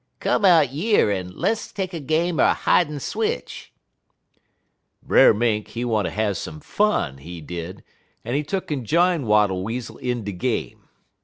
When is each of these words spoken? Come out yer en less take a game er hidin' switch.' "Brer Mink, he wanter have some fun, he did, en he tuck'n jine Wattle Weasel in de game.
Come 0.19 0.45
out 0.45 0.73
yer 0.73 1.11
en 1.11 1.29
less 1.37 1.71
take 1.71 1.93
a 1.93 1.99
game 1.99 2.39
er 2.39 2.55
hidin' 2.63 2.99
switch.' 2.99 3.71
"Brer 5.03 5.31
Mink, 5.31 5.67
he 5.67 5.85
wanter 5.85 6.09
have 6.09 6.37
some 6.37 6.59
fun, 6.59 7.19
he 7.19 7.39
did, 7.39 7.83
en 8.25 8.33
he 8.33 8.41
tuck'n 8.43 8.83
jine 8.83 9.27
Wattle 9.27 9.63
Weasel 9.63 9.99
in 9.99 10.23
de 10.23 10.31
game. 10.31 10.89